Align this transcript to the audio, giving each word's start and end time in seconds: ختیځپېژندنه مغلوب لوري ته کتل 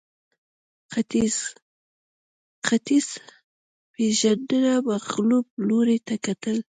ختیځپېژندنه 2.67 4.73
مغلوب 4.87 5.45
لوري 5.67 5.97
ته 6.07 6.15
کتل 6.25 6.57